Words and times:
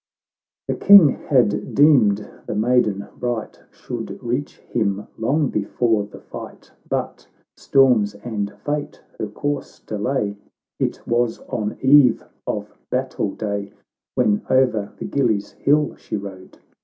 The 0.67 0.73
King 0.73 1.09
had 1.09 1.75
deemed 1.75 2.27
the 2.47 2.55
maiden 2.55 3.07
bright 3.17 3.59
Should 3.69 4.17
reach 4.23 4.57
him 4.57 5.05
long 5.15 5.49
before 5.49 6.05
the 6.07 6.21
fight, 6.21 6.71
But 6.89 7.27
storms 7.55 8.15
and 8.15 8.51
fate 8.65 8.99
her 9.19 9.27
course 9.27 9.77
delay: 9.81 10.37
It 10.79 11.05
was 11.07 11.37
on 11.49 11.77
eve 11.81 12.23
of 12.47 12.75
battle 12.89 13.29
day, 13.35 13.73
When 14.15 14.41
o'er 14.49 14.91
the 14.97 15.05
Gillie's 15.05 15.51
hill 15.51 15.93
she 15.97 16.15
rode. 16.17 16.57